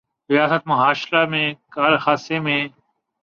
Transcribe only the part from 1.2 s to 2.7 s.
میں کار حادثے میں